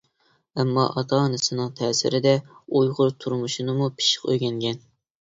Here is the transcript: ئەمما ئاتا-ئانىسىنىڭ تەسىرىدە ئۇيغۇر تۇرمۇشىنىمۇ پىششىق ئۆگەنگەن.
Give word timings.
ئەمما 0.63 0.85
ئاتا-ئانىسىنىڭ 1.01 1.69
تەسىرىدە 1.81 2.35
ئۇيغۇر 2.65 3.17
تۇرمۇشىنىمۇ 3.23 3.95
پىششىق 4.01 4.31
ئۆگەنگەن. 4.37 4.87